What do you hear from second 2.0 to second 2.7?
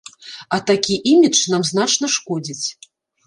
шкодзіць.